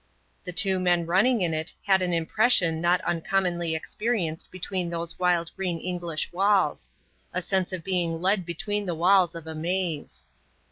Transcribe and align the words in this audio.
The 0.45 0.51
two 0.51 0.79
men 0.79 1.05
running 1.05 1.41
in 1.43 1.53
it 1.53 1.75
had 1.85 2.01
an 2.01 2.11
impression 2.11 2.81
not 2.81 3.01
uncommonly 3.01 3.75
experienced 3.75 4.49
between 4.49 4.89
those 4.89 5.19
wild 5.19 5.51
green 5.55 5.77
English 5.77 6.33
walls; 6.33 6.89
a 7.33 7.39
sense 7.39 7.71
of 7.71 7.83
being 7.83 8.19
led 8.19 8.43
between 8.43 8.87
the 8.87 8.95
walls 8.95 9.35
of 9.35 9.45
a 9.45 9.53
maze. 9.53 10.25